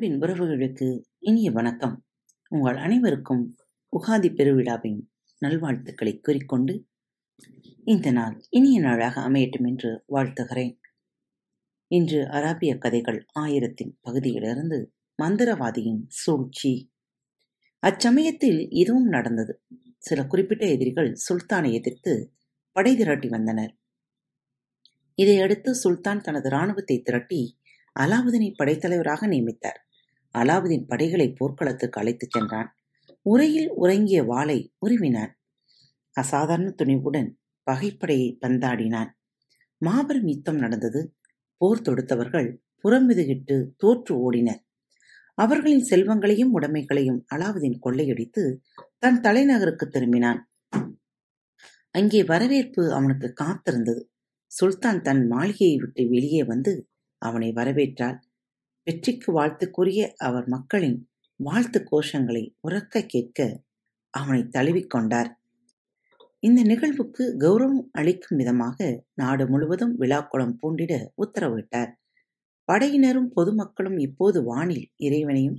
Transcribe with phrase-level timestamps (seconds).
[0.00, 2.06] அன்பின் உறவுகளுக்கு இனிய வணக்கம்.
[2.48, 3.56] உங்கள் அனைவருக்கும்
[3.98, 5.00] உகாதி பெருவிழாவின்
[5.38, 6.86] நல்வாழ்த்துக்களை கூறிக்கொண்டு
[7.84, 10.78] இந்த நாள் இனிய நாளாக அமையட்டும் என்று வாழ்த்துகிறேன்.
[11.86, 16.92] இன்று அராபிய கதைகள் ஆயிரத்தின் பகுதியிலிருந்து மந்திரவாதியின் சூழ்ச்சி.
[17.86, 19.62] அச்சமயத்தில் இதுவும் நடந்தது.
[19.98, 22.34] சில குறிப்பிட்ட எதிரிகள் சுல்தானை எதிர்த்து
[22.72, 23.78] படை திரட்டி வந்தனர்.
[25.14, 27.58] இதையடுத்து சுல்தான் தனது இராணுவத்தை திரட்டி
[28.00, 29.80] அலாவுதீனை படைத்தலைவராக நியமித்தார்.
[30.38, 32.76] அலாவுதீன் படைகளை போர்க்களத்துக்கு அழைத்துச் சென்றான்.
[33.22, 35.32] உரையில் உறங்கிய வாளை உருவினான்.
[36.16, 37.28] அசாதாரண துணிவுடன்
[37.70, 39.10] பகைப்படையை பந்தாடினான்.
[39.78, 41.14] மாபெரும் யுத்தம் நடந்தது.
[41.56, 42.48] போர் தொடுத்தவர்கள்
[42.84, 44.60] புறமிதுகிட்டு தோற்று ஓடினர்.
[45.34, 48.42] அவர்களின் செல்வங்களையும் உடைமைகளையும் அலாவுதீன் கொள்ளையடித்து
[48.98, 50.40] தன் தலைநகருக்கு திரும்பினான்.
[51.90, 54.02] அங்கே வரவேற்பு அவனுக்கு காத்திருந்தது.
[54.46, 58.18] சுல்தான் தன் மாளிகையை விட்டு வெளியே வந்து அவனை வரவேற்றாள்.
[58.90, 60.96] வெற்றிக்கு வாழ்த்துக்குரிய அவர் மக்களின்
[61.36, 63.64] வாழ்த்து கோஷங்களை உரக்க கேட்க
[64.10, 65.30] அவனை தழுவிக்கொண்டார்.
[66.38, 71.90] இந்த நிகழ்வுக்கு கௌரவம் அளிக்கும் விதமாக நாடு முழுவதும் விழாக்குளம் பூண்டிட உத்தரவிட்டார்.
[72.68, 75.58] படையினரும் பொதுமக்களும் இப்போது வானில் இறைவனையும்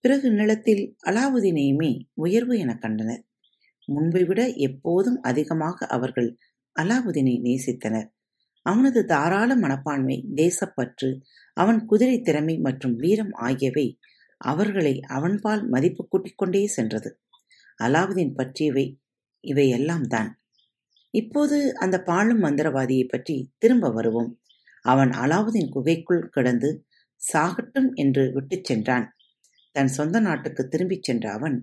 [0.00, 3.22] பிறகு நிலத்தில் அலாவுதீனையுமே உயர்வு என கண்டனர்.
[3.88, 6.30] முன்பை விட எப்போதும் அதிகமாக அவர்கள்
[6.76, 8.10] அலாவுதீனை நேசித்தனர்.
[8.62, 11.20] அவனது தாராள மனப்பான்மை தேசப்பற்று
[11.56, 13.98] அவன் குதிரை திறமை மற்றும் வீரம் ஆகியவை
[14.40, 17.10] அவர்களை அவன்பால் மதிப்பு கூட்டிக் கொண்டே சென்றது.
[17.82, 19.00] அலாவுதீன் பற்றியவை
[19.40, 20.30] இவையெல்லாம் தான்.
[21.10, 24.30] இப்போது அந்த பாழும் மந்திரவாதியை பற்றி திரும்ப வருவோம்.
[24.84, 26.70] அவன் அலாவுதீன் குகைக்குள் கிடந்து
[27.32, 29.06] சாகட்டும் என்று விட்டுச் சென்றான்.
[29.72, 31.56] தன் சொந்த நாட்டுக்கு திரும்பிச் சென்ற அவன்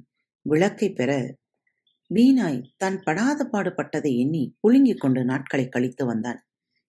[0.46, 1.12] விளக்கை பெற
[2.12, 6.40] வீணாய் தான் படாத பாடுபட்டதை எண்ணி புழுங்கிக் கொண்டு நாட்களை கழித்து வந்தான்.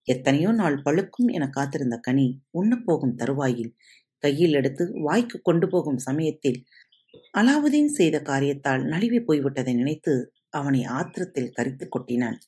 [0.08, 3.72] எத்தனையோ நாள் பழுக்கும் என காத்திருந்த கனி உண்ணப்போகும் தருவாயில்
[4.22, 6.58] கையில் எடுத்து வாய்க்கு கொண்டு போகும் சமயத்தில்
[7.38, 10.14] அலாவுதீன் செய்த காரியத்தால் நழுவி போய்விட்டதை நினைத்து
[10.50, 12.38] அவனை ஆத்திரத்தில் கரித்து கொட்டினான்.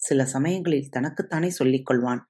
[0.00, 2.22] சில சமயங்களில் தனக்குத்தானே சொல்லிக் கொள்வான்.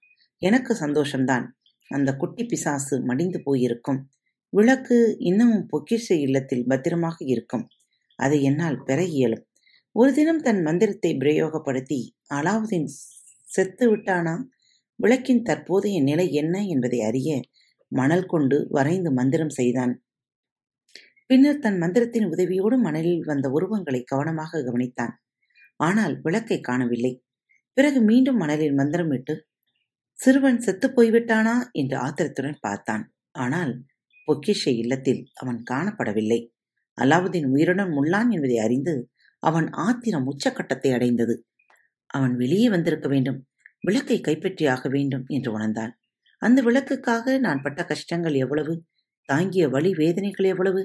[0.43, 1.47] எனக்கு சந்தோஷம்தான்.
[1.91, 4.01] அந்த குட்டி பிசாசு மடிந்து போயிருக்கும்.
[4.53, 7.65] விளக்கு இன்னமும் பொக்கிஷ இல்லத்தில் பத்திரமாக இருக்கும்.
[8.19, 9.45] அதை என்னால் பெற இயலும்.
[9.97, 12.01] ஒரு தினம் தன் மந்திரத்தை பிரயோகப்படுத்தி
[12.35, 12.89] அலாவுதீன்
[13.49, 14.35] செத்து விட்டானா?
[14.94, 17.41] விளக்கின் தற்போதைய நிலை என்ன என்பதை அறிய
[17.88, 20.05] மணல் கொண்டு வரைந்து மந்திரம் செய்தான்.
[21.27, 25.15] பின்னர் தன் மந்திரத்தின் உதவியோடு மணலில் வந்த உருவங்களை கவனமாக கவனித்தான்.
[25.77, 27.25] ஆனால் விளக்கை காணவில்லை.
[27.72, 29.34] பிறகு மீண்டும் மணலில் மந்திரமிட்டு
[30.12, 31.71] சிறுவன் செத்துப் போய்விட்டானா?
[31.72, 33.15] என்று ஆத்திரத்துடன் பார்த்தான்.
[33.32, 33.84] ஆனால்
[34.26, 36.53] பொக்கிஷ இல்லத்தில் அவன் காணப்படவில்லை.
[37.00, 39.11] அலாவுதீன் உயிருடன் உள்ளான் என்பதை அறிந்து
[39.43, 41.47] அவன் ஆத்திரம் உச்சக்கட்டத்தை அடைந்தது.
[42.06, 43.47] அவன் வெளியே வந்திருக்க வேண்டும்.
[43.84, 45.93] விளக்கை கைப்பற்றியாக வேண்டும் என்று உணர்ந்தான்
[46.43, 48.75] அந்த விளக்குக்காக நான் பட்ட கஷ்டங்கள் எவ்வளவு?
[49.28, 50.83] தாங்கிய வழி வேதனைகள் எவ்வளவு?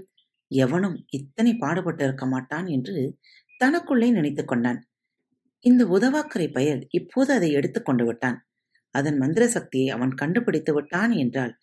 [0.51, 2.95] எவனும் இத்தனை பாடுபட்டு இருக்க மாட்டான் என்று
[3.63, 4.79] தனக்குள்ளே நினைத்து கொண்டான்.
[5.65, 8.37] இந்த உதவாக்கரை பயல் இப்போது அதை எடுத்துக் கொண்டு விட்டான்.
[8.95, 11.53] அதன் மந்திர சக்தியை அவன் கண்டுபிடித்து விட்டான் என்றால்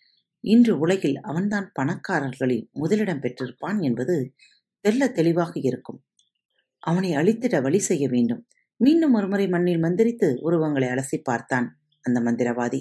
[0.45, 4.17] இன்று உலகில் அவன்தான் பணக்காரர்களில் முதலிடம் பெற்றிருப்பான் என்பது
[4.85, 6.01] தெல்ல தெளிவாக இருக்கும்.
[6.83, 8.43] அவனை அழித்திட வழி செய்ய வேண்டும்.
[8.77, 11.67] மீண்டும் ஒருமுறை மண்ணில் மந்திரித்து உருவங்களை அலசி பார்த்தான்
[12.01, 12.81] அந்த மந்திரவாதி.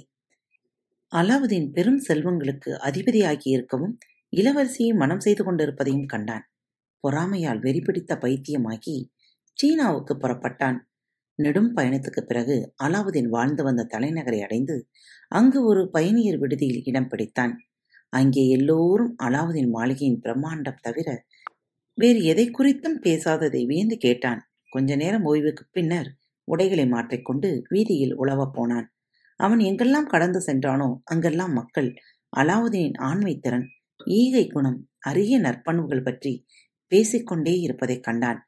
[1.12, 3.98] அலாவுதீன் பெரும் செல்வங்களுக்கு அதிபதியாகி இருக்கவும்
[4.34, 6.46] இளவரசியை மனம் செய்து கொண்டிருப்பதையும் கண்டான்.
[7.04, 8.96] பொறாமையால் வெறிபிடித்த பைத்தியமாகி
[9.54, 10.78] சீனாவுக்கு புறப்பட்டான்.
[11.36, 14.76] நெடும் பயணத்துக்கு பிறகு அலாவுதீன் வாழ்ந்து வந்த தலைநகரை அடைந்து
[15.28, 17.54] அங்கு ஒரு பயணியர் விடுதியில் இடம் பிடித்தான்.
[18.10, 21.08] அங்கே எல்லோரும் அலாவுதீன் மாளிகையின் பிரம்மாண்டம் தவிர
[21.94, 24.42] வேறு எதை குறித்தும் பேசாததை வியந்து கேட்டான்.
[24.76, 26.10] கொஞ்ச நேரம் ஓய்வுக்குப் பின்னர்
[26.48, 28.88] உடைகளை மாற்றிக்கொண்டு வீதியில் உழவப் போனான்.
[29.40, 31.90] அவன் எங்கெல்லாம் கடந்து சென்றானோ அங்கெல்லாம் மக்கள்
[32.34, 33.66] அலாவுதீனின் ஆண்மை திறன்
[34.16, 36.34] ஈகை குணம் அரிய நற்பண்புகள் பற்றி
[36.92, 38.40] பேசிக்கொண்டே இருப்பதைக் கண்டான்.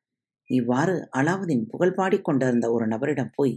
[0.50, 3.56] இவ்வாறு அலாவுதீன் புகழ் பாடிக்கொண்டிருந்த ஒரு நபரிடம் போய்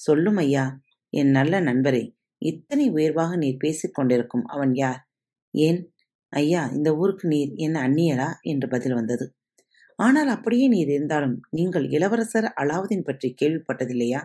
[0.00, 0.64] சொல்லும் ஐயா
[1.12, 2.04] என் நல்ல நண்பரே
[2.42, 5.00] இத்தனை உயர்வாக நீர் பேசிக் கொண்டிருக்கும் அவன் யார்?
[5.54, 5.80] ஏன்?
[6.32, 8.28] ஐயா இந்த ஊருக்கு நீர் என்ன அந்நியரா?
[8.42, 9.26] என்று பதில் வந்தது.
[9.98, 14.22] ஆனால் அப்படியே நீ இருந்தாலும் நீங்கள் இளவரசர் அலாவுதீன் பற்றி கேள்விப்பட்டதில்லையா?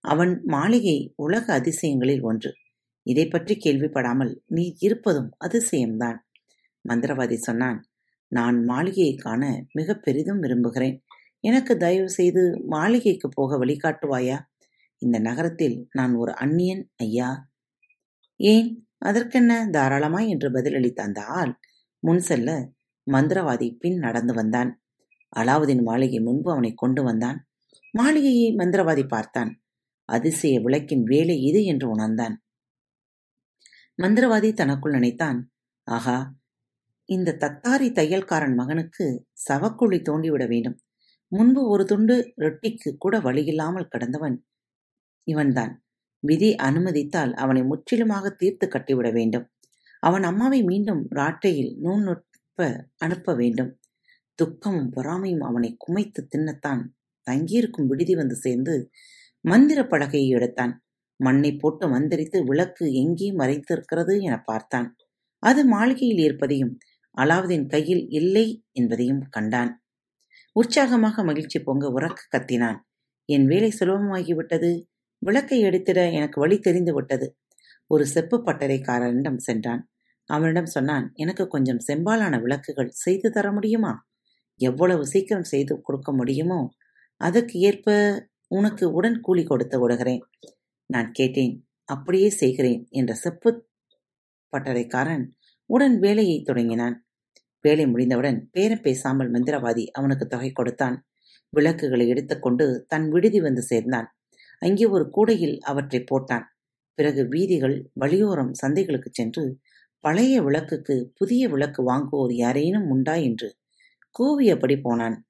[0.00, 2.52] அவன் மாளிகை உலக அதிசயங்களில் ஒன்று.
[3.02, 6.18] இதை பற்றி கேள்விப்படாமல் நீ இருப்பதும் அதிசயம்தான்.
[6.88, 7.78] மந்திரவாதி சொன்னான்
[8.28, 9.42] நான் மாளிகையை காண
[9.72, 10.96] மிக பெரிதும் விரும்புகிறேன்.
[11.40, 14.38] எனக்கு தயவு செய்து மாளிகைக்கு போக வழிகாட்டுவாயா?
[14.98, 17.30] இந்த நகரத்தில் நான் ஒரு அந்நியன் ஐயா.
[18.36, 18.68] ஏன்?
[18.98, 19.68] அதற்கென்ன?
[19.70, 21.52] தாராளமாய் என்று பதிலளித்த அந்த ஆள்
[22.02, 22.50] முன் செல்ல
[23.06, 24.70] மந்திரவாதி பின் நடந்து வந்தான்.
[25.36, 27.38] அலாவுதீன் மாளிகை முன்பு அவனை கொண்டு வந்தான்.
[27.94, 29.50] மாளிகையை மந்திரவாதி பார்த்தான்.
[30.08, 32.34] அதிசய விளக்கின் வேலை இது என்று உணர்ந்தான்.
[33.98, 35.38] மந்திரவாதி தனக்குள் நினைத்தான்.
[35.86, 36.16] ஆகா
[37.08, 40.76] இந்த தத்தாரி தையல்காரன் மகனுக்கு சவக்குழி தோண்டிவிட வேண்டும்.
[41.32, 44.36] முன்பு ஒரு துண்டு ரொட்டிக்கு கூட வழியில்லாமல் கிடந்தவன்
[45.26, 45.72] இவன்தான்.
[46.22, 49.46] விதி அனுமதித்தால் அவனை முற்றிலுமாக தீர்த்து கட்டிவிட வேண்டும்.
[50.02, 52.58] அவன் அம்மாவை மீண்டும் ராட்டையில் நூல் நுட்ப
[52.96, 53.70] அனுப்ப வேண்டும்.
[54.38, 56.82] துக்கமும் பொறாமையும் அவனை குமைத்து தின்னத்தான்.
[57.26, 58.74] தங்கியிருக்கும் விடுதி வந்து சேர்ந்து
[59.44, 60.74] மந்திர பலகையை எடுத்தான்.
[61.20, 64.88] மண்ணை போட்டு மந்திரித்து விளக்கு எங்கே மறைத்திருக்கிறது என பார்த்தான்.
[65.38, 66.72] அது மாளிகையில் இருப்பதையும்
[67.18, 69.70] அலாவுதீன் கையில் இல்லை என்பதையும் கண்டான்.
[70.56, 72.78] உற்சாகமாக மகிழ்ச்சி பொங்க உறக்க கத்தினான்.
[73.28, 74.70] என் வேலை சுலபமாகிவிட்டது.
[75.22, 77.26] விளக்கை எடுத்திட எனக்கு வழி தெரிந்து விட்டது
[77.90, 79.82] ஒரு செப்பு பட்டறைக்காரனிடம் சென்றான்.
[80.30, 83.92] அவனிடம் சொன்னான் எனக்கு கொஞ்சம் செம்பாலான விளக்குகள் செய்து தர முடியுமா?
[84.60, 86.60] எவ்வளவு சீக்கிரம் செய்து கொடுக்க முடியுமோ
[87.20, 87.88] அதற்கு ஏற்ப
[88.48, 90.22] உனக்கு உடன் கூலி கொடுத்து விடுகிறேன்.
[90.90, 91.54] நான் கேட்டேன்
[91.88, 93.50] அப்படியே செய்கிறேன் என்ற செப்பு
[94.52, 95.24] பட்டறைக்காரன்
[95.70, 96.96] உடன் வேலையை தொடங்கினான்.
[97.64, 100.96] வேலை முடிந்தவுடன் பேரம் பேசாமல் மந்திரவாதி அவனுக்கு தொகை கொடுத்தான்.
[101.52, 104.08] விளக்குகளை எடுத்துக்கொண்டு தன் விடுதி வந்து சேர்ந்தான்.
[104.62, 106.44] அங்கே ஒரு கூடையில் அவற்றை போட்டான்.
[106.98, 109.44] பிறகு வீதிகள் வழியோரம் சந்தைகளுக்கு சென்று
[110.04, 113.48] பழைய விளக்குக்கு புதிய விளக்கு வாங்குவோர் யாரேனும் உண்டா என்று
[114.18, 115.26] கூவியபடி போனான்?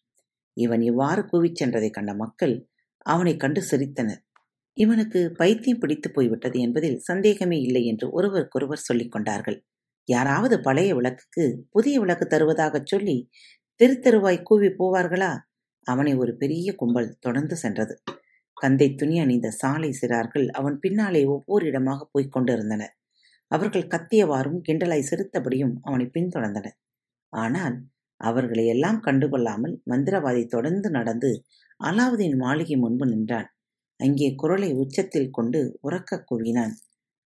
[0.57, 2.69] இவன் இவ்வாறு கூவிச் சென்றதைக் கண்ட மக்கள்
[3.07, 4.23] அவனைக் கண்டு சிரித்தனர்.
[4.73, 9.65] இவனுக்கு பைத்தியம் பிடித்து போய்விட்டது என்பதில் சந்தேகமே இல்லை என்று ஒருவருக்கொருவர் சொல்லிக் கொண்டார்கள்.
[10.05, 13.29] யாராவது பழைய விளக்குக்கு புதிய விளக்கு தருவதாகச் சொல்லி
[13.75, 15.39] தெரு தெருவாய் கூவி போவார்களா?
[15.87, 18.03] அவனை ஒரு பெரிய கும்பல் தொடர்ந்து சென்றது.
[18.57, 22.95] கந்தை துணி அணிந்த சாலை சிறார்கள் அவன் பின்னாலே ஒவ்வொரு இடமாக போய்க் கொண்டிருந்தனர்.
[23.47, 26.77] அவர்கள் கத்தியவாறும் கிண்டலாய் சிரித்தபடியும் அவனை பின்தொடர்ந்தனர்.
[27.33, 27.77] ஆனால்
[28.25, 31.31] அவர்களை எல்லாம் கண்டுகொள்ளாமல் மந்திரவாதி தொடர்ந்து நடந்து
[31.81, 33.49] அலாவுதீன் மாளிகை முன்பு நின்றான்.
[34.01, 36.75] அங்கே குரலை உச்சத்தில் கொண்டு உறக்க கூவினான்.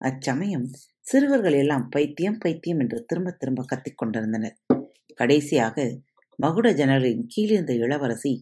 [0.01, 0.67] அச்சமயம்
[1.05, 4.55] சிறுவர்கள் எல்லாம் பைத்தியம் பைத்தியம் என்று திரும்ப திரும்ப கத்திக் கொண்டிருந்தனர்.
[5.19, 5.77] கடைசியாக
[6.39, 8.33] மகுட ஜனலின் கீழிருந்த இளவரசி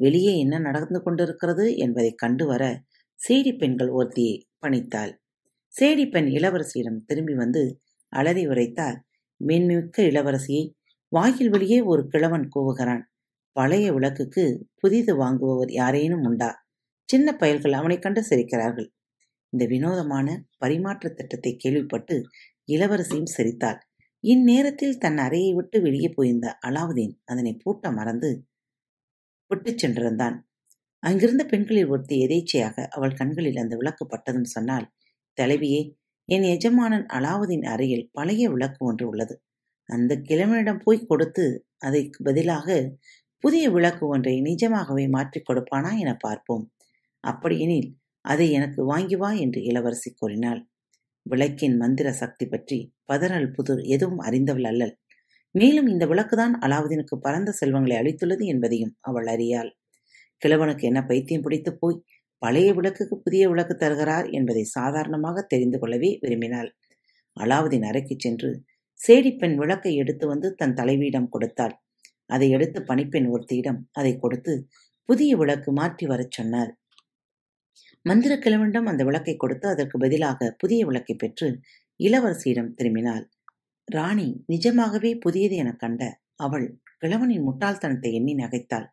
[0.00, 2.62] வெளியே என்ன நடந்து கொண்டிருக்கிறது என்பதை கண்டு வர
[3.20, 5.12] சேடி பெண்கள் ஒருத்தியை பணித்தாள்.
[5.74, 7.62] சேடி பெண் இளவரசியிடம் திரும்பி வந்து
[8.12, 8.98] அலறி உரைத்தால்
[9.40, 10.64] மின்மிக்க இளவரசியை
[11.12, 13.02] வாயில் வெளியே ஒரு கிழவன் கூவுகிறான்.
[13.56, 14.44] பழைய விளக்குக்கு
[14.74, 16.50] புதிது வாங்குபவர் யாரேனும் உண்டா?
[17.08, 18.88] சின்ன பயல்கள் அவனை கண்டு சிரிக்கிறார்கள்.
[19.48, 22.16] இந்த வினோதமான பரிமாற்ற திட்டத்தை கேள்விப்பட்டு
[22.72, 23.80] இளவரசியும் சிரித்தாள்.
[24.24, 28.30] இந்நேரத்தில் தன் அறையை விட்டு வெளியே போயிருந்த அலாவுதீன் அதனை பூட்ட மறந்து
[29.50, 30.36] விட்டுச் சென்றிருந்தான்.
[31.02, 34.86] அங்கிருந்த பெண்களில் ஒருத்தி எதேச்சையாக அவள் கண்களில் அந்த விளக்கு பட்டதும் சொன்னால்
[35.38, 35.80] தலைவியே
[36.28, 39.34] என் எஜமானன் அலாவுதீன் அறையில் பழைய விளக்கு ஒன்று உள்ளது.
[39.92, 41.44] அந்த கிழவனிடம் போய் கொடுத்து
[41.78, 42.68] அதற்கு பதிலாக
[43.44, 46.64] புதிய விளக்கு ஒன்றை நிஜமாகவே மாற்றிக் கொடுப்பானா என பார்ப்போம்.
[47.24, 47.88] அப்படியெனில்
[48.24, 50.60] அதை எனக்கு வாங்கி வா என்று இளவரசி கூறினாள்.
[51.26, 54.94] விளக்கின் மந்திர சக்தி பற்றி பதறல் புதுர் எதுவும் அறிந்தவள் அல்லல்
[55.54, 59.70] மேலும் இந்த விளக்குதான் அலாவுதீனுக்கு பரந்த செல்வங்களை அளித்துள்ளது என்பதையும் அவள் அறியாள்.
[60.42, 61.98] கிழவனுக்கு என்ன பைத்தியம் பிடித்து போய்
[62.42, 66.70] பழைய விளக்குக்கு புதிய விளக்கு தருகிறார் என்பதை சாதாரணமாக தெரிந்து கொள்ளவே விரும்பினாள்.
[67.36, 68.50] அலாவுதீன் அறைக்கு சென்று
[69.04, 71.74] சேடிப்பெண் விளக்கை எடுத்து வந்து தன் தலைவியிடம் கொடுத்தாள்.
[72.26, 74.52] அதை எடுத்து பணிப்பெண் ஒருத்தியிடம் அதை கொடுத்து
[75.08, 76.70] புதிய விளக்கு மாற்றி வரச் சொன்னார்.
[78.04, 81.48] மந்திர கிழவனிடம் அந்த விளக்கை கொடுத்து அதற்கு பதிலாக புதிய விளக்கை பெற்று
[82.00, 83.24] இளவரசியிடம் திரும்பினாள்.
[83.88, 86.02] ராணி நிஜமாகவே புதியது எனக் கண்ட
[86.36, 86.66] அவள்
[87.00, 88.86] கிழவனின் முட்டாள்தனத்தை எண்ணி நகைத்தாள்.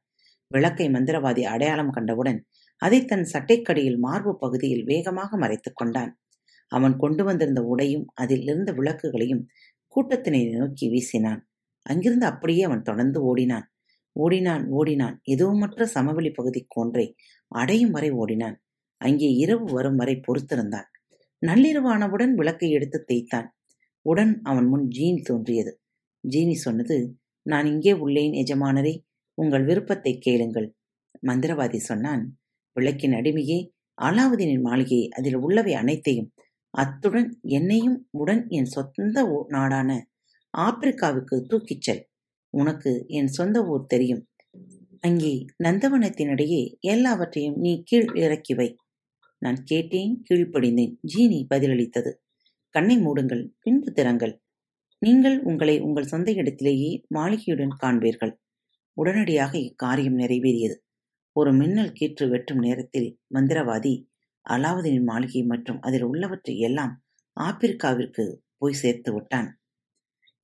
[0.48, 2.39] விளக்கை மந்திரவாதி அடையாளம் கண்டவுடன்
[2.82, 6.12] அதை தன் சட்டைக்கடியில் மார்பு பகுதியில் வேகமாக மறைத்துக் கொண்டான்.
[6.72, 9.44] அவன் கொண்டு வந்திருந்த உடையும் அதில் இருந்த விளக்குகளையும்
[9.96, 11.41] கூட்டத்தினை நோக்கி வீசினான்.
[11.86, 13.67] அங்கிருந்து அப்படியே அவன் தொடர்ந்து ஓடினான்.
[14.15, 15.15] ஓடினான் ஓடினான்.
[15.31, 17.05] எதுவுமற்ற சமவெளி பகுதிக்கு ஒன்றை
[17.51, 18.58] அடையும் வரை ஓடினான்.
[19.01, 20.88] அங்கே இரவு வரும் வரை பொறுத்திருந்தான்.
[21.46, 23.48] நள்ளிரவானவுடன் விளக்கை எடுத்து தேய்த்தான்.
[24.05, 25.72] உடன் அவன் முன் ஜீன் தோன்றியது.
[26.24, 26.98] ஜீனி சொன்னது
[27.46, 28.93] நான் இங்கே உள்ளேன் எஜமானரே.
[29.38, 30.67] உங்கள் விருப்பத்தை கேளுங்கள்.
[31.27, 32.24] மந்திரவாதி சொன்னான்
[32.75, 33.60] விளக்கின் அடிமையே
[34.01, 36.29] அலாவுதீனின் மாளிகையை அதில் உள்ளவை அனைத்தையும்
[36.74, 40.08] அத்துடன் என்னையும் உடன் என் சொந்த நாடான
[40.58, 42.10] ஆப்பிரிக்காவுக்கு தூக்கிச் செல்.
[42.50, 44.28] உனக்கு என் சொந்த ஊர் தெரியும்.
[45.02, 48.76] அங்கே நந்தவனத்தினிடையே எல்லாவற்றையும் நீ கீழ் இறக்கி வை.
[49.38, 50.98] நான் கேட்டேன் கீழ்ப்படிந்தேன்.
[51.16, 52.12] ஜீனி பதிலளித்தது.
[52.70, 54.42] கண்ணை மூடுங்கள் பின்பு திறங்கள்.
[55.00, 58.34] நீங்கள் உங்களை உங்கள் சொந்த இடத்திலேயே மாளிகையுடன் காண்பீர்கள்.
[58.94, 60.76] உடனடியாக இக்காரியம் நிறைவேறியது.
[61.32, 64.09] ஒரு மின்னல் கீற்று வெட்டும் நேரத்தில் மந்திரவாதி
[64.50, 66.94] அலாவுதீனின் மாளிகை மற்றும் அதில் உள்ளவற்றை எல்லாம்
[67.38, 68.25] ஆப்பிரிக்காவிற்கு
[68.58, 69.50] போய் சேர்த்து விட்டான்.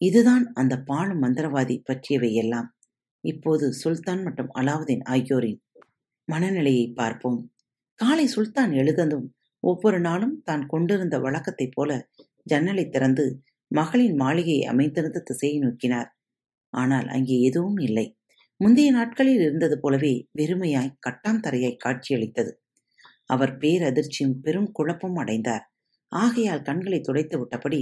[0.01, 2.67] இதுதான் அந்த பாலும் மந்திரவாதி பற்றியவை எல்லாம்.
[3.23, 5.59] இப்போது சுல்தான் மற்றும் அலாவுதீன் ஆகியோரின்
[6.27, 7.39] மனநிலையை பார்ப்போம்.
[7.99, 9.25] காலை சுல்தான் எழுததும்
[9.63, 11.91] ஒவ்வொரு நாளும் தான் கொண்டிருந்த வழக்கத்தைப் போல
[12.45, 13.25] ஜன்னலை திறந்து
[13.71, 16.09] மகளின் மாளிகையை அமைந்திருந்த திசையை நோக்கினார்.
[16.73, 18.07] ஆனால் அங்கே எதுவும் இல்லை.
[18.59, 22.51] முந்தைய நாட்களில் இருந்தது போலவே வெறுமையாய் கட்டாம் தரையாய் காட்சியளித்தது.
[23.29, 25.65] அவர் பேரதிர்ச்சியும் பெரும் குழப்பம் அடைந்தார்.
[26.11, 27.81] ஆகையால் கண்களை துடைத்து விட்டபடி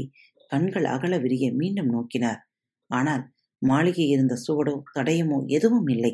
[0.52, 2.42] கண்கள் அகல விரிய மீண்டும் நோக்கினார்.
[2.90, 3.24] ஆனால்
[3.62, 6.14] மாளிகை இருந்த சுவடோ தடயமோ எதுவும் இல்லை.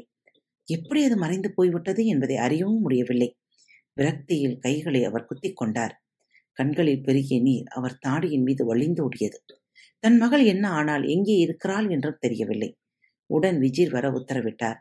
[0.68, 3.30] எப்படி அது மறைந்து போய்விட்டது என்பதை அறியவும் முடியவில்லை.
[3.98, 5.96] விரக்தியில் கைகளை அவர் குத்திக் கொண்டார்.
[6.58, 9.40] கண்களில் பெருகிய நீர் அவர் தாடியின் மீது வழிந்து ஓடியது.
[10.04, 12.70] தன் மகள் என்ன ஆனால் எங்கே இருக்கிறாள் என்றும் தெரியவில்லை.
[13.30, 14.80] உடன் விஜீர் வர உத்தரவிட்டார்.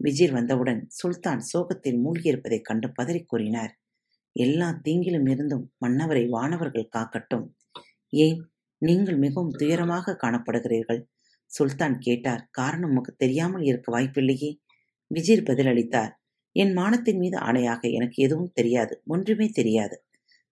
[0.00, 3.72] விஜீர் வந்தவுடன் சுல்தான் சோகத்தில் மூழ்கியிருப்பதைக் கண்டு பதறிக் கூறினார்.
[4.44, 7.46] எல்லா தீங்கிலும் இருந்தும் மன்னவரை வானவர்கள் காக்கட்டும்.
[8.12, 8.38] ஏன்?
[8.82, 11.00] நீங்கள் மிகவும் துயரமாக காணப்படுகிறீர்கள்.
[11.50, 14.50] சுல்தான் கேட்டார் காரணம் உமக்கு தெரியாமல் இருக்க வாய்ப்பில்லையே.
[15.10, 16.12] விஜீர் பதிலளித்தார்
[16.56, 19.96] என் மானத்தின் மீது ஆணையாக எனக்கு எதுவும் தெரியாது ஒன்றுமே தெரியாது.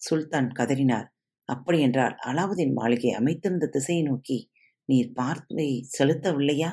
[0.00, 1.06] சுல்தான் கதறினார்
[1.48, 4.38] அப்படியென்றால் அலாவுதீன் மாளிகை அமைத்திருந்த திசையை நோக்கி
[4.88, 6.70] நீர் பார்வை செலுத்தவில்லையா?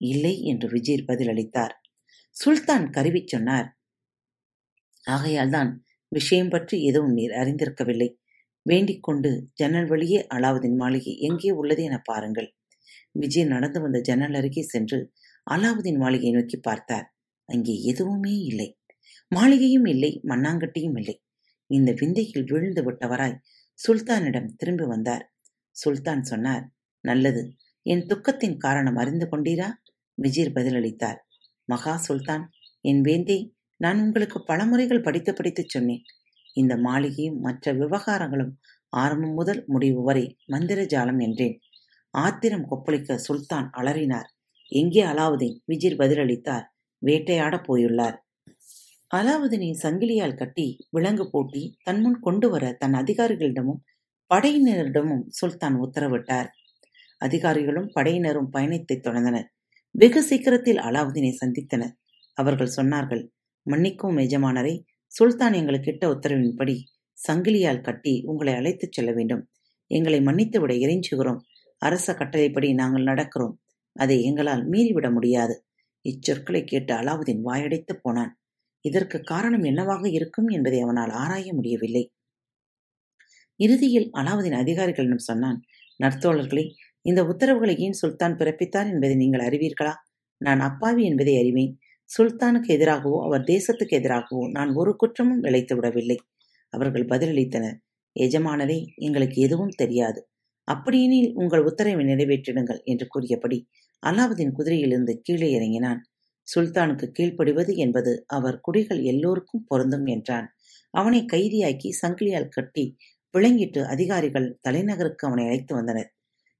[0.00, 1.74] இல்லை என்று விஜீர் பதிலளித்தார்.
[2.36, 3.68] சுல்தான் கருவி சொன்னார்
[5.04, 5.70] ஆகையால்தான்
[6.12, 8.08] விஷயம் பற்றி எதுவும் நீர் அறிந்திருக்கவில்லை.
[8.66, 12.48] வேண்டிக் கொண்டு ஜன்னல் வழியே அலாவுதீன் மாளிகை எங்கே உள்ளது என பாருங்கள்.
[13.12, 14.98] விஜய் நடந்து வந்த ஜன்னல் அருகே சென்று
[15.46, 17.06] அலாவுதீன் மாளிகையை நோக்கி பார்த்தார்.
[17.48, 18.68] அங்கே எதுவுமே இல்லை.
[19.28, 21.16] மாளிகையும் இல்லை மண்ணாங்கட்டியும் இல்லை.
[21.70, 23.40] இந்த விந்தையில் விழுந்து விட்டவராய்
[23.78, 25.24] சுல்தானிடம் திரும்பி வந்தார்.
[25.76, 26.64] சுல்தான் சொன்னார்
[27.04, 27.42] நல்லது.
[27.86, 29.68] என் துக்கத்தின் காரணம் அறிந்து கொண்டீரா?
[30.18, 31.18] விஜீர் பதிலளித்தார்
[31.68, 32.44] மகா சுல்தான்
[32.80, 33.38] என் வேந்தே
[33.80, 36.02] நான் உங்களுக்கு பல முறைகள் படித்து படித்து சொன்னேன்.
[36.54, 38.52] இந்த மாளிகையும் மற்ற விவகாரங்களும்
[38.92, 41.56] ஆரம்பம் முதல் முடிவு வரை மந்திர ஜாலம் என்றேன்.
[42.14, 44.28] ஆத்திரம் கொப்பளிக்க சுல்தான் அலறினார்.
[44.72, 45.56] எங்கே அலாவுதீன்?
[45.66, 46.66] விஜிர் பதிலளித்தார்.
[47.02, 48.16] வேட்டையாட போயுள்ளார்.
[49.14, 53.80] அலாவுதீனை சங்கிலியால் கட்டி விலங்கு போட்டி தன்முன் கொண்டு வர தன் அதிகாரிகளிடமும்
[54.30, 56.48] படையினரிடமும் சுல்தான் உத்தரவிட்டார்.
[57.18, 59.48] அதிகாரிகளும் படையினரும் பயணத்தை தொடர்ந்தனர்.
[59.94, 61.94] வெகு சீக்கிரத்தில் அலாவுதீனை சந்தித்தனர்.
[62.38, 63.22] அவர்கள் சொன்னார்கள்
[63.66, 64.74] மன்னிக்கும் எஜமானரை
[65.12, 66.76] சுல்தான் எங்களுக்கு இட்ட உத்தரவின்படி
[67.18, 69.42] சங்கிலியால் கட்டி உங்களை அழைத்துச் செல்ல வேண்டும்.
[69.86, 71.40] எங்களை மன்னித்துவிட இறைஞ்சுகிறோம்.
[71.78, 73.54] அரச கட்டளைப்படி நாங்கள் நடக்கிறோம்.
[73.96, 75.54] அதை எங்களால் மீறிவிட முடியாது.
[76.04, 78.32] இச்சொற்களை கேட்டு அலாவுதீன் வாயடைத்து போனான்.
[78.84, 82.04] இதற்கு காரணம் என்னவாக இருக்கும் என்பதை அவனால் ஆராய முடியவில்லை.
[83.60, 85.58] இறுதியில் அலாவுதீன் அதிகாரிகளிடம் சொன்னான்
[86.04, 86.64] நற்தோழர்களே
[87.02, 89.92] இந்த உத்தரவுகளை ஏன் சுல்தான் பிறப்பித்தார் என்பதை நீங்கள் அறிவீர்களா?
[90.40, 91.72] நான் அப்பாவி என்பதை அறிவேன்.
[92.10, 96.18] சுல்தானுக்கு எதிராகவோ அவர் தேசத்துக்கு எதிராகவோ நான் ஒரு குற்றமும் விளைத்து விடவில்லை.
[96.72, 97.76] அவர்கள் பதிலளித்தனர்
[98.16, 100.20] எஜமானரே எங்களுக்கு எதுவும் தெரியாது.
[100.68, 103.58] அப்படியெனில் உங்கள் உத்தரவை நிறைவேற்றிடுங்கள் என்று கூறியபடி
[104.02, 106.00] அலாவுதீன் குதிரையிலிருந்து கீழே இறங்கினான்.
[106.48, 110.46] சுல்தானுக்கு கீழ்ப்படிவது என்பது அவர் குடிகள் எல்லோருக்கும் பொருந்தும் என்றான்.
[110.94, 112.84] அவனை கைதியாக்கி சங்கிலியால் கட்டி
[113.34, 116.10] விளங்கிட்டு அதிகாரிகள் தலைநகருக்கு அவனை அழைத்து வந்தனர்.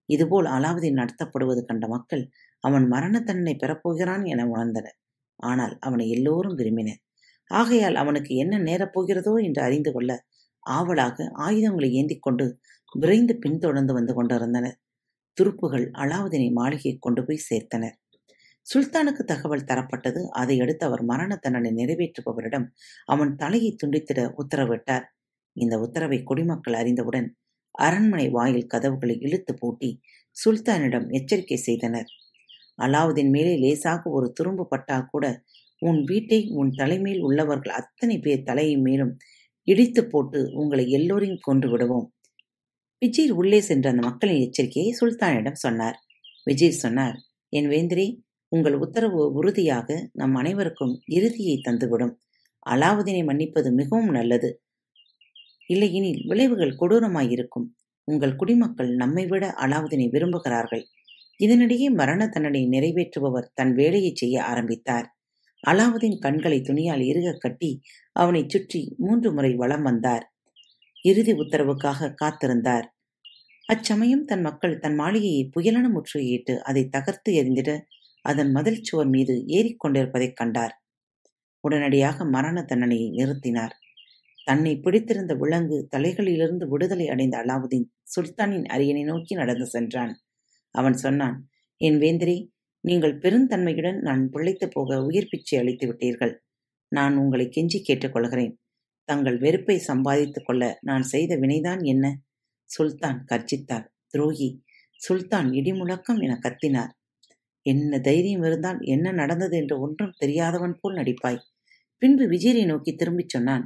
[0.09, 2.25] இதுபோல் அலாவுதீன் நடத்தப்படுவது கண்ட மக்கள்
[2.64, 4.97] அவன் மரண தண்டனை பெறப்போகிறான் என உணர்ந்தனர்.
[5.40, 7.00] ஆனால் அவனை எல்லோரும் விரும்பினர்.
[7.50, 10.11] ஆகையால் அவனுக்கு என்ன நேரப்போகிறதோ என்று அறிந்து கொள்ள
[10.66, 12.47] ஆவலாக ஆயுதங்களை ஏந்திக் கொண்டு
[12.92, 14.76] விரைந்து பின்தொடர்ந்து வந்து கொண்டிருந்தனர்.
[15.38, 17.97] துருப்புகள் அலாவுதீனை மாளிகை கொண்டு போய் சேர்த்தனர்.
[18.66, 20.20] சுல்தானுக்கு தகவல் தரப்பட்டது.
[20.32, 22.66] அதையடுத்து அவர் மரண தண்டனை நிறைவேற்றுபவரிடம்
[23.06, 25.06] அவன் தலையை துண்டித்திட உத்தரவிட்டார்.
[25.56, 27.28] இந்த உத்தரவை குடிமக்கள் அறிந்தவுடன்
[27.75, 29.90] அரண்மனை வாயில் கதவுகளை இழுத்து பூட்டி
[30.37, 32.11] சுல்தானிடம் எச்சரிக்கை செய்தனர்.
[32.80, 35.25] அலாவுதீன் மேலே லேசாக ஒரு துரும்பு பட்டால் கூட
[35.78, 39.12] உன் வீட்டை உன் தலைமையில் உள்ளவர்கள் அத்தனை பேர் தலையை மேலும்
[39.64, 42.06] இடித்து போட்டு உங்களை எல்லோரையும் கொன்று விடுவோம்.
[43.02, 45.96] விஜய் உள்ளே சென்ற அந்த மக்களின் எச்சரிக்கையை சுல்தானிடம் சொன்னார்.
[46.44, 47.16] விஜய் சொன்னார்
[47.49, 48.06] என் வேந்திரி
[48.52, 52.14] உங்கள் உத்தரவு உறுதியாக நம் அனைவருக்கும் இறுதியை தந்துவிடும்.
[52.70, 54.50] அலாவுதீனை மன்னிப்பது மிகவும் நல்லது.
[55.66, 57.66] இல்லையெனில் விளைவுகள் கொடூரமாயிருக்கும்.
[58.08, 60.84] உங்கள் குடிமக்கள் நம்மை விட அலாவுதீனை விரும்புகிறார்கள்.
[61.40, 65.06] இதனிடையே மரண தண்டனை நிறைவேற்றுபவர் தன் வேலையை செய்ய ஆரம்பித்தார்.
[65.70, 67.80] அலாவுதீன் கண்களை துணியால் இறுக கட்டி
[68.12, 70.25] அவனைச் சுற்றி மூன்று முறை வலம் வந்தார்.
[71.02, 72.87] இறுதி உத்தரவுக்காக காத்திருந்தார்.
[73.66, 77.78] அச்சமயம் தன் மக்கள் தன் மாளிகையை புயலென முற்றுகையிட்டு அதை தகர்த்து எறிந்திட
[78.23, 80.75] அதன் மதில் சுவர் மீது ஏறிக்கொண்டிருப்பதைக் கண்டார்.
[81.61, 83.75] உடனடியாக மரண தண்டனையை நிறுத்தினார்.
[84.44, 90.12] தன்னை பிடித்திருந்த விலங்கு தலைகளிலிருந்து விடுதலை அடைந்த அலாவுதீன் சுல்தானின் அரியணை நோக்கி நடந்து சென்றான்.
[90.70, 91.36] அவன் சொன்னான்
[91.80, 92.36] என் வேந்திரி
[92.84, 96.34] நீங்கள் பெருந்தன்மையுடன் நான் பிழைத்து போக உயிர் பிச்சை அளித்து விட்டீர்கள்.
[96.92, 98.54] நான் உங்களை கெஞ்சி கேட்டுக்கொள்கிறேன்.
[99.04, 102.06] தங்கள் வெறுப்பை சம்பாதித்துக் கொள்ள நான் செய்த வினைதான் என்ன?
[102.70, 104.48] சுல்தான் கர்ஜித்தார் துரோகி
[105.00, 106.92] சுல்தான் இடிமுழக்கம் என கத்தினார்.
[107.66, 111.40] என்ன தைரியம் இருந்தால் என்ன நடந்தது என்று ஒன்றும் தெரியாதவன் போல் நடிப்பாய்.
[112.02, 113.64] பின்பு விஜயரை நோக்கி திரும்பிச் சொன்னான்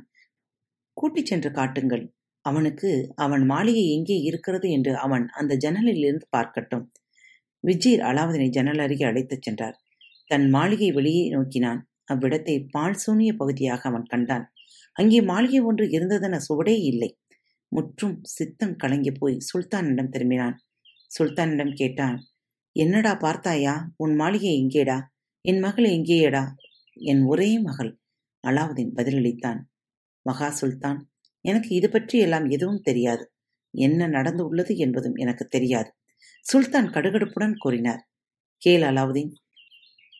[0.96, 2.04] கூட்டிச் சென்று காட்டுங்கள்.
[2.44, 6.84] அவனுக்கு அவன் மாளிகை எங்கே இருக்கிறது என்று அவன் அந்த ஜன்னலில் இருந்து பார்க்கட்டும்.
[7.64, 9.76] விஜீர் அலாவுதனை ஜன்னல் அருகே அழைத்துச் சென்றார்.
[10.26, 11.80] தன் மாளிகை வெளியே நோக்கினான்.
[12.12, 14.44] அவ்விடத்தை பால் சூனிய பகுதியாக அவன் கண்டான்.
[14.96, 17.10] அங்கே மாளிகை ஒன்று இருந்ததென சுவடே இல்லை.
[17.68, 20.56] முற்றும் சித்தம் கலங்கி போய் சுல்தானிடம் திரும்பினான்.
[21.18, 22.18] சுல்தானிடம் கேட்டான்
[22.76, 23.74] என்னடா பார்த்தாயா?
[23.96, 24.98] உன் மாளிகை எங்கேடா?
[25.44, 26.44] என் மகள் எங்கேயடா?
[26.96, 27.90] என் ஒரே மகள்
[28.44, 29.60] அலாவுதீன் பதிலளித்தான்.
[30.26, 31.00] மகா சுல்தான்
[31.44, 33.24] எனக்கு இது பற்றி எல்லாம் எதுவும் தெரியாது.
[33.74, 35.90] என்ன நடந்து உள்ளது என்பதும் எனக்கு தெரியாது.
[36.44, 38.02] சுல்தான் கடுகடுப்புடன் கூறினார்.
[38.62, 39.32] கேள் அலாவுதீன்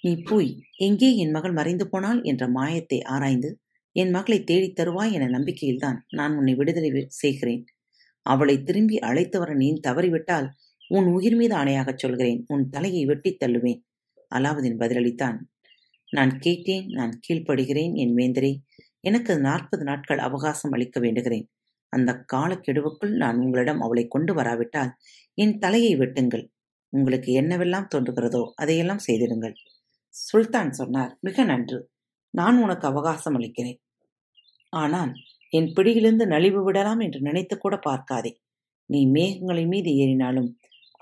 [0.02, 3.50] நீ போய் எங்கே என் மகள் மறைந்து போனாள் என்ற மாயத்தை ஆராய்ந்து
[3.96, 7.64] என் மகளை தேடித் தருவாய் என நம்பிக்கையில்தான் நான் உன்னை விடுதலை செய்கிறேன்.
[8.26, 10.48] அவளை திரும்பி அழைத்து வர நீ தவறிவிட்டால்
[10.88, 12.44] உன் உயிர் மீது ஆணையாகச் சொல்கிறேன்.
[12.48, 13.80] உன் தலையை வெட்டித் தள்ளுவேன்.
[14.34, 15.38] அலாவுதீன் பதிலளித்தான்.
[16.12, 18.52] நான் கேட்டேன் நான் கீழ்ப்படுகிறேன் என் வேந்தரே.
[19.04, 21.46] எனக்கு நாற்பது நாட்கள் அவகாசம் அளிக்க வேண்டுகிறேன்.
[21.92, 24.92] அந்த காலக்கெடுவுக்குள் நான் உங்களிடம் அவளை கொண்டு வராவிட்டால்
[25.38, 26.44] என் தலையை வெட்டுங்கள்.
[26.92, 29.54] உங்களுக்கு என்னவெல்லாம் தோன்றுகிறதோ அதையெல்லாம் செய்திடுங்கள்.
[30.14, 31.78] சுல்தான் சொன்னார் மிக நன்று.
[32.34, 33.78] நான் உனக்கு அவகாசம் அளிக்கிறேன்.
[34.73, 35.12] ஆனால்
[35.52, 38.32] என் பிடியிலிருந்து நலிவு விடலாம் என்று நினைத்து கூட பார்க்காதே.
[38.90, 40.49] நீ மேகங்களின் மீது ஏறினாலும்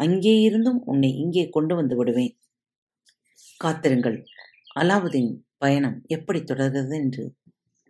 [0.01, 2.35] அங்கே இருந்தும் உன்னை இங்கே கொண்டு வந்து விடுவேன்.
[3.61, 4.19] காத்திருங்கள்.
[4.81, 7.25] அலாவுதீன் பயணம் எப்படி தொடர்கிறது என்று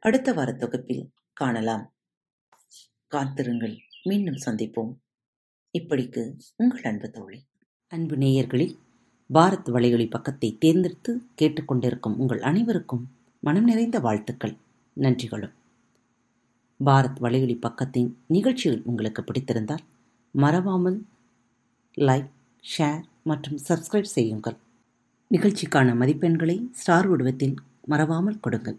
[0.04, 1.92] அடுத்த வார தொகுப்பில் காணலாம்.
[3.06, 3.78] காத்திருங்கள்.
[4.02, 4.94] மீண்டும் சந்திப்போம்.
[5.78, 7.44] இப்படிக்கு உங்கள் அன்பு தோழி.
[7.88, 8.76] அன்பு நேயர்களில்
[9.34, 14.56] பாரத் வலையொலி பக்கத்தை தேர்ந்தெடுத்து கேட்டுக்கொண்டிருக்கும் உங்கள் அனைவருக்கும் மனம் நிறைந்த வாழ்த்துக்கள்.
[15.00, 15.52] நன்றிகளும்.
[16.84, 19.84] பாரத் வலையொலி பக்கத்தின் நிகழ்ச்சிகள் உங்களுக்கு பிடித்திருந்தால்
[20.30, 21.04] மறவாமல்
[21.96, 22.30] லைக்
[22.78, 24.56] ஷேர் மற்றும் சப்ஸ்கிரைப் செய்யுங்கள்.
[25.30, 27.54] நிகழ்ச்சிக்கான மதிப்பெண்களை ஸ்டார் வடிவத்தில்
[27.84, 28.78] மறவாமல் கொடுங்கள்.